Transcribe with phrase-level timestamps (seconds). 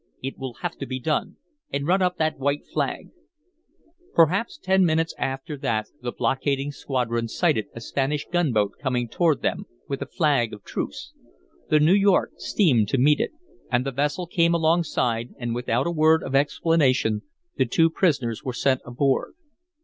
[0.23, 1.37] "It will have to be done,
[1.71, 3.09] and run up that white flag."
[4.15, 9.67] Perhaps ten minutes after that the blockading squadron sighted a Spanish gunboat coming toward them
[9.87, 11.13] with a flag of truce.
[11.69, 13.33] The New York steamed to meet it;
[13.71, 17.21] and the vessel came alongside and without a word of explanation
[17.57, 19.35] the two prisoners were sent aboard.